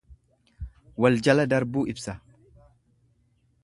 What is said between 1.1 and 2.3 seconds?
jala darbuu ibsa.